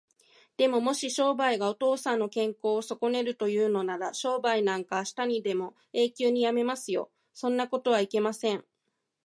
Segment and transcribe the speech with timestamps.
[0.57, 7.11] でも、もし商売がお父さんの健康をそこねるというのなら、商売なんかあしたにでも永久にやめますよ。
[7.35, 8.65] そんなことはいけません。